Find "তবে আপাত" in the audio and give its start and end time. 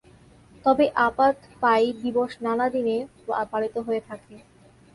0.65-1.35